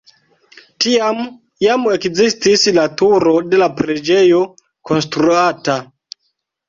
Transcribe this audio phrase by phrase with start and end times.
[0.85, 1.19] Tiam
[1.65, 4.41] jam ekzistis la turo de la preĝejo
[4.93, 5.77] konstruata.